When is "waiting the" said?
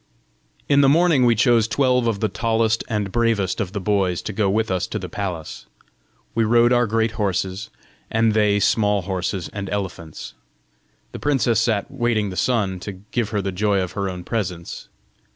11.91-12.35